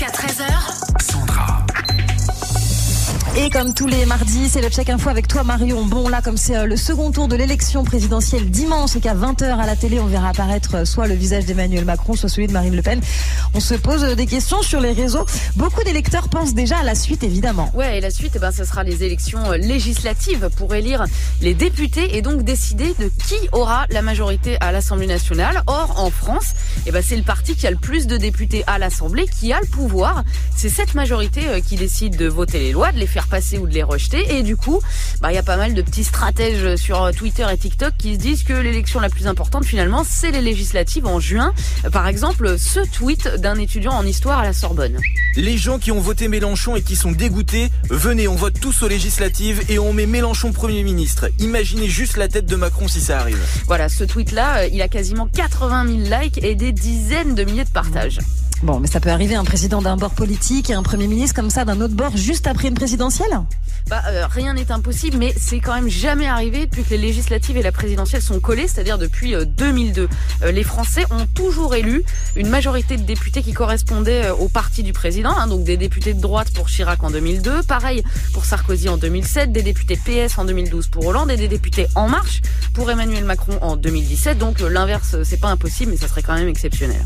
Jusqu'à 0.00 0.16
13h. 0.16 0.59
Et 3.42 3.48
comme 3.48 3.72
tous 3.72 3.86
les 3.86 4.04
mardis, 4.04 4.50
c'est 4.50 4.60
le 4.60 4.68
check 4.68 4.90
info 4.90 5.08
avec 5.08 5.26
toi 5.26 5.44
Marion. 5.44 5.86
Bon 5.86 6.08
là, 6.08 6.20
comme 6.20 6.36
c'est 6.36 6.56
euh, 6.56 6.66
le 6.66 6.76
second 6.76 7.10
tour 7.10 7.26
de 7.26 7.36
l'élection 7.36 7.84
présidentielle 7.84 8.50
dimanche 8.50 8.96
et 8.96 9.00
qu'à 9.00 9.14
20h 9.14 9.44
à 9.44 9.64
la 9.64 9.76
télé, 9.76 9.98
on 9.98 10.04
verra 10.04 10.28
apparaître 10.28 10.74
euh, 10.74 10.84
soit 10.84 11.06
le 11.06 11.14
visage 11.14 11.46
d'Emmanuel 11.46 11.86
Macron, 11.86 12.16
soit 12.16 12.28
celui 12.28 12.48
de 12.48 12.52
Marine 12.52 12.76
Le 12.76 12.82
Pen. 12.82 13.00
On 13.54 13.60
se 13.60 13.72
pose 13.72 14.04
euh, 14.04 14.14
des 14.14 14.26
questions 14.26 14.60
sur 14.60 14.78
les 14.78 14.92
réseaux. 14.92 15.24
Beaucoup 15.56 15.82
d'électeurs 15.84 16.28
pensent 16.28 16.52
déjà 16.52 16.80
à 16.80 16.82
la 16.82 16.94
suite, 16.94 17.22
évidemment. 17.24 17.70
Ouais, 17.72 17.96
et 17.96 18.00
la 18.02 18.10
suite, 18.10 18.32
eh 18.34 18.38
ben, 18.38 18.52
ce 18.52 18.62
sera 18.66 18.84
les 18.84 19.04
élections 19.04 19.52
législatives 19.52 20.50
pour 20.58 20.74
élire 20.74 21.06
les 21.40 21.54
députés 21.54 22.18
et 22.18 22.20
donc 22.20 22.42
décider 22.42 22.94
de 22.98 23.10
qui 23.26 23.36
aura 23.52 23.86
la 23.88 24.02
majorité 24.02 24.58
à 24.60 24.70
l'Assemblée 24.70 25.06
nationale. 25.06 25.62
Or, 25.66 25.94
en 25.96 26.10
France, 26.10 26.52
eh 26.84 26.90
ben, 26.90 27.02
c'est 27.02 27.16
le 27.16 27.22
parti 27.22 27.56
qui 27.56 27.66
a 27.66 27.70
le 27.70 27.78
plus 27.78 28.06
de 28.06 28.18
députés 28.18 28.64
à 28.66 28.78
l'Assemblée 28.78 29.24
qui 29.26 29.54
a 29.54 29.60
le 29.60 29.66
pouvoir. 29.66 30.24
C'est 30.54 30.68
cette 30.68 30.94
majorité 30.94 31.40
qui 31.66 31.76
décide 31.76 32.18
de 32.18 32.26
voter 32.26 32.58
les 32.58 32.72
lois, 32.72 32.92
de 32.92 32.98
les 32.98 33.06
faire 33.06 33.28
passer 33.30 33.58
ou 33.58 33.66
de 33.66 33.72
les 33.72 33.82
rejeter. 33.82 34.36
Et 34.36 34.42
du 34.42 34.56
coup, 34.56 34.80
bah, 35.20 35.32
il 35.32 35.34
y 35.34 35.38
a 35.38 35.42
pas 35.42 35.56
mal 35.56 35.72
de 35.72 35.82
petits 35.82 36.04
stratèges 36.04 36.76
sur 36.76 37.10
Twitter 37.16 37.46
et 37.50 37.56
TikTok 37.56 37.94
qui 37.96 38.14
se 38.14 38.18
disent 38.18 38.42
que 38.42 38.52
l'élection 38.52 39.00
la 39.00 39.08
plus 39.08 39.26
importante 39.26 39.64
finalement, 39.64 40.04
c'est 40.06 40.30
les 40.30 40.42
législatives 40.42 41.06
en 41.06 41.20
juin. 41.20 41.54
Par 41.92 42.06
exemple, 42.06 42.58
ce 42.58 42.80
tweet 42.80 43.28
d'un 43.38 43.58
étudiant 43.58 43.92
en 43.92 44.04
histoire 44.04 44.40
à 44.40 44.44
la 44.44 44.52
Sorbonne. 44.52 44.98
Les 45.36 45.56
gens 45.56 45.78
qui 45.78 45.92
ont 45.92 46.00
voté 46.00 46.28
Mélenchon 46.28 46.76
et 46.76 46.82
qui 46.82 46.96
sont 46.96 47.12
dégoûtés, 47.12 47.70
venez, 47.88 48.28
on 48.28 48.34
vote 48.34 48.58
tous 48.60 48.82
aux 48.82 48.88
législatives 48.88 49.62
et 49.68 49.78
on 49.78 49.92
met 49.92 50.06
Mélenchon 50.06 50.52
Premier 50.52 50.82
ministre. 50.82 51.30
Imaginez 51.38 51.88
juste 51.88 52.16
la 52.16 52.28
tête 52.28 52.46
de 52.46 52.56
Macron 52.56 52.88
si 52.88 53.00
ça 53.00 53.20
arrive. 53.20 53.38
Voilà, 53.66 53.88
ce 53.88 54.04
tweet-là, 54.04 54.66
il 54.66 54.82
a 54.82 54.88
quasiment 54.88 55.26
80 55.26 55.86
000 56.08 56.20
likes 56.20 56.42
et 56.42 56.54
des 56.54 56.72
dizaines 56.72 57.34
de 57.34 57.44
milliers 57.44 57.64
de 57.64 57.70
partages. 57.70 58.18
Bon, 58.62 58.78
mais 58.78 58.88
ça 58.88 59.00
peut 59.00 59.08
arriver 59.08 59.34
un 59.34 59.44
président 59.44 59.80
d'un 59.80 59.96
bord 59.96 60.10
politique 60.10 60.68
et 60.68 60.74
un 60.74 60.82
premier 60.82 61.06
ministre 61.06 61.34
comme 61.34 61.48
ça 61.48 61.64
d'un 61.64 61.80
autre 61.80 61.94
bord 61.94 62.14
juste 62.16 62.46
après 62.46 62.68
une 62.68 62.74
présidentielle 62.74 63.40
bah, 63.88 64.02
euh, 64.08 64.26
rien 64.30 64.54
n'est 64.54 64.70
impossible, 64.70 65.16
mais 65.16 65.34
c'est 65.36 65.58
quand 65.58 65.74
même 65.74 65.88
jamais 65.88 66.26
arrivé 66.26 66.66
depuis 66.66 66.84
que 66.84 66.90
les 66.90 66.98
législatives 66.98 67.56
et 67.56 67.62
la 67.62 67.72
présidentielle 67.72 68.22
sont 68.22 68.38
collées, 68.38 68.68
c'est-à-dire 68.68 68.98
depuis 68.98 69.34
2002. 69.44 70.02
Euh, 70.02 70.08
euh, 70.42 70.52
les 70.52 70.62
Français 70.62 71.04
ont 71.10 71.26
toujours 71.34 71.74
élu 71.74 72.04
une 72.36 72.48
majorité 72.48 72.96
de 72.96 73.02
députés 73.02 73.42
qui 73.42 73.52
correspondaient 73.52 74.30
au 74.30 74.48
parti 74.48 74.82
du 74.82 74.92
président, 74.92 75.32
hein, 75.36 75.46
donc 75.46 75.64
des 75.64 75.76
députés 75.76 76.14
de 76.14 76.20
droite 76.20 76.52
pour 76.52 76.68
Chirac 76.68 77.02
en 77.02 77.10
2002, 77.10 77.62
pareil 77.62 78.04
pour 78.32 78.44
Sarkozy 78.44 78.88
en 78.88 78.96
2007, 78.96 79.50
des 79.50 79.62
députés 79.62 79.96
PS 79.96 80.38
en 80.38 80.44
2012 80.44 80.88
pour 80.88 81.06
Hollande 81.06 81.30
et 81.30 81.36
des 81.36 81.48
députés 81.48 81.86
En 81.94 82.08
Marche 82.08 82.42
pour 82.74 82.90
Emmanuel 82.90 83.24
Macron 83.24 83.58
en 83.62 83.76
2017. 83.76 84.38
Donc 84.38 84.60
l'inverse, 84.60 85.16
c'est 85.24 85.40
pas 85.40 85.48
impossible, 85.48 85.92
mais 85.92 85.96
ça 85.96 86.06
serait 86.06 86.22
quand 86.22 86.34
même 86.34 86.48
exceptionnel. 86.48 87.00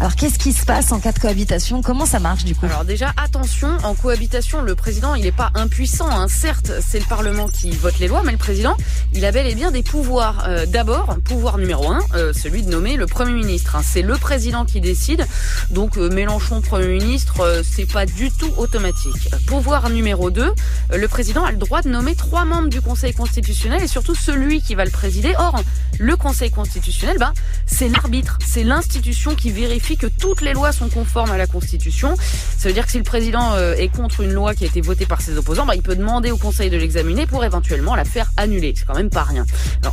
Alors 0.00 0.16
qu'est-ce 0.16 0.38
qui 0.38 0.52
se 0.52 0.64
passe 0.64 0.91
en 0.92 1.00
cas 1.00 1.12
de 1.12 1.18
cohabitation 1.18 1.80
Comment 1.80 2.04
ça 2.04 2.18
marche 2.18 2.44
du 2.44 2.54
coup 2.54 2.66
Alors 2.66 2.84
déjà 2.84 3.12
attention, 3.16 3.68
en 3.82 3.94
cohabitation, 3.94 4.60
le 4.60 4.74
président 4.74 5.14
il 5.14 5.24
n'est 5.24 5.32
pas 5.32 5.50
impuissant. 5.54 6.10
Hein. 6.10 6.28
Certes, 6.28 6.70
c'est 6.86 6.98
le 6.98 7.06
Parlement 7.06 7.48
qui 7.48 7.70
vote 7.70 7.98
les 7.98 8.08
lois, 8.08 8.22
mais 8.24 8.32
le 8.32 8.38
président 8.38 8.76
il 9.14 9.24
a 9.24 9.32
bel 9.32 9.46
et 9.46 9.54
bien 9.54 9.70
des 9.70 9.82
pouvoirs. 9.82 10.44
Euh, 10.46 10.66
d'abord, 10.66 11.16
pouvoir 11.24 11.56
numéro 11.56 11.90
un, 11.90 12.00
euh, 12.14 12.32
celui 12.34 12.62
de 12.62 12.70
nommer 12.70 12.96
le 12.96 13.06
Premier 13.06 13.32
ministre. 13.32 13.76
Hein. 13.76 13.82
C'est 13.82 14.02
le 14.02 14.16
président 14.18 14.66
qui 14.66 14.80
décide. 14.80 15.26
Donc 15.70 15.96
euh, 15.96 16.10
Mélenchon 16.10 16.60
Premier 16.60 16.98
ministre, 16.98 17.62
c'est 17.64 17.90
pas 17.90 18.04
du 18.04 18.30
tout 18.30 18.52
automatique. 18.58 19.30
Pouvoir 19.46 19.88
numéro 19.88 20.30
2, 20.30 20.52
le 20.94 21.08
président 21.08 21.44
a 21.44 21.52
le 21.52 21.56
droit 21.58 21.80
de 21.80 21.88
nommer 21.88 22.14
trois 22.14 22.44
membres 22.44 22.68
du 22.68 22.82
Conseil 22.82 23.14
constitutionnel 23.14 23.82
et 23.82 23.88
surtout 23.88 24.14
celui 24.14 24.60
qui 24.60 24.74
va 24.74 24.84
le 24.84 24.90
présider. 24.90 25.34
Or, 25.38 25.62
le 25.98 26.16
Conseil 26.16 26.50
constitutionnel, 26.50 27.16
ben, 27.18 27.32
c'est 27.66 27.88
l'arbitre, 27.88 28.38
c'est 28.46 28.64
l'institution 28.64 29.34
qui 29.34 29.50
vérifie 29.50 29.96
que 29.96 30.06
toutes 30.06 30.42
les 30.42 30.52
lois 30.52 30.72
sont 30.72 30.81
conformes 30.88 31.30
à 31.30 31.38
la 31.38 31.46
Constitution. 31.46 32.14
Ça 32.16 32.68
veut 32.68 32.74
dire 32.74 32.86
que 32.86 32.92
si 32.92 32.98
le 32.98 33.04
président 33.04 33.54
euh, 33.54 33.74
est 33.74 33.88
contre 33.88 34.20
une 34.20 34.32
loi 34.32 34.54
qui 34.54 34.64
a 34.64 34.66
été 34.66 34.80
votée 34.80 35.06
par 35.06 35.20
ses 35.20 35.36
opposants, 35.36 35.66
bah, 35.66 35.74
il 35.74 35.82
peut 35.82 35.96
demander 35.96 36.30
au 36.30 36.36
Conseil 36.36 36.70
de 36.70 36.76
l'examiner 36.76 37.26
pour 37.26 37.44
éventuellement 37.44 37.94
la 37.94 38.04
faire 38.04 38.30
annuler. 38.36 38.74
C'est 38.76 38.84
quand 38.84 38.96
même 38.96 39.10
pas 39.10 39.24
rien. 39.24 39.44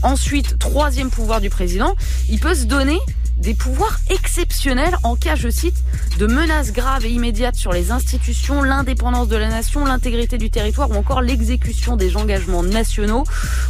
ensuite, 0.03 0.57
troisième 0.59 1.09
pouvoir 1.09 1.41
du 1.41 1.49
président, 1.49 1.95
il 2.29 2.39
peut 2.39 2.55
se 2.55 2.65
donner 2.65 2.99
des 3.39 3.53
pouvoirs 3.53 3.97
exceptionnels 4.09 4.97
en 5.03 5.15
cas, 5.15 5.35
je 5.35 5.49
cite, 5.49 5.77
de 6.17 6.27
menaces 6.27 6.73
graves 6.73 7.05
et 7.05 7.09
immédiates 7.09 7.55
sur 7.55 7.71
les 7.71 7.91
institutions, 7.91 8.61
l'indépendance 8.61 9.29
de 9.29 9.37
la 9.37 9.47
nation, 9.47 9.85
l'intégrité 9.85 10.37
du 10.37 10.49
territoire 10.49 10.91
ou 10.91 10.95
encore 10.95 11.21
l'exécution 11.21 11.95
des 11.95 12.17
engagements 12.17 12.63
nationaux. 12.63 13.23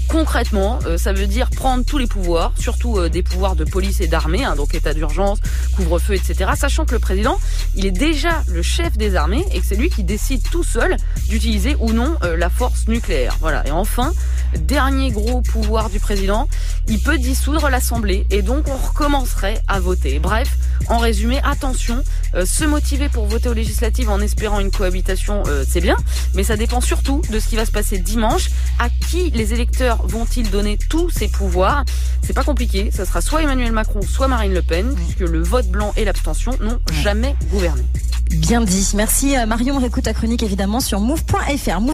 Concrètement, 0.08 0.80
euh, 0.86 0.98
ça 0.98 1.14
veut 1.14 1.28
dire 1.28 1.50
prendre 1.52 1.86
tous 1.86 1.98
les 1.98 2.08
pouvoirs, 2.08 2.54
surtout 2.58 2.98
euh, 2.98 3.10
des 3.10 3.22
pouvoirs 3.22 3.56
de 3.56 3.64
police 3.64 4.02
et 4.02 4.08
d'armée, 4.08 4.44
hein, 4.44 4.56
donc 4.56 4.74
état 4.74 4.94
d'urgence, 4.94 5.40
couvre-feu, 5.76 6.16
etc. 6.16 6.52
Sachant 6.56 6.86
que 6.86 6.94
le 6.94 7.00
président, 7.00 7.40
il 7.76 7.86
est 7.86 7.92
déjà 7.92 8.44
le 8.48 8.62
chef 8.62 8.98
des 8.98 9.16
armées 9.16 9.46
et 9.54 9.60
que 9.60 9.66
c'est 9.66 9.76
lui 9.76 9.90
qui 9.90 10.04
décide 10.04 10.42
tout 10.50 10.64
seul 10.64 10.98
d'utiliser 11.28 11.76
ou 11.80 11.94
non 11.94 12.18
euh, 12.24 12.36
la 12.36 12.50
force 12.50 12.88
nucléaire. 12.88 13.38
Voilà. 13.40 13.66
Et 13.68 13.72
enfin, 13.72 14.12
dernier 14.58 15.12
gros 15.12 15.42
pouvoir 15.42 15.90
du 15.90 16.00
président, 16.00 16.48
il 16.88 17.02
peut 17.02 17.18
dissoudre 17.18 17.70
l'Assemblée 17.70 18.26
et 18.30 18.42
donc 18.42 18.68
on 18.68 18.76
recommencerait 18.76 19.62
à 19.68 19.80
voter. 19.80 20.20
Bref, 20.20 20.58
en 20.88 20.98
résumé, 20.98 21.40
attention, 21.44 22.04
euh, 22.36 22.46
se 22.46 22.64
motiver 22.66 23.10
pour 23.10 23.26
voter 23.26 23.50
aux 23.50 23.54
législatives 23.54 24.10
en 24.10 24.20
espérant 24.20 24.60
une 24.60 24.72
cohabitation, 24.72 25.44
euh, 25.48 25.64
c'est 25.68 25.82
bien, 25.82 25.98
mais 26.34 26.44
ça 26.44 26.58
dépend 26.58 26.82
surtout 26.82 27.22
de 27.30 27.40
ce 27.40 27.48
qui 27.48 27.56
va 27.56 27.66
se 27.66 27.72
passer 27.72 27.98
dimanche. 27.98 28.50
À 28.80 28.90
qui 28.90 29.30
les 29.32 29.54
électeurs 29.54 30.06
vont-ils 30.08 30.50
donner 30.50 30.78
tous 30.90 31.10
ces 31.10 31.28
pouvoirs? 31.28 31.84
C'est 32.24 32.34
pas 32.34 32.44
compliqué, 32.44 32.92
ça 32.92 33.06
sera 33.06 33.22
soit 33.22 33.44
Emmanuel 33.44 33.72
Macron, 33.72 34.02
soit 34.02 34.28
Marine 34.28 34.54
Le 34.54 34.62
Pen, 34.62 34.96
puisque 34.96 35.30
le 35.30 35.42
vote 35.42 35.68
blanc 35.68 35.94
et 35.98 36.06
l'abstention 36.06 36.52
n'ont 36.62 36.80
jamais 36.92 37.36
gouverné. 37.52 37.84
Bien 38.30 38.62
dit. 38.62 38.92
Merci 38.96 39.36
euh, 39.36 39.48
Marion, 39.48 39.80
réécoute 39.80 40.04
ta 40.04 40.14
chronique 40.14 40.44
évidemment 40.44 40.80
sur 40.80 41.00
move.fr. 41.00 41.82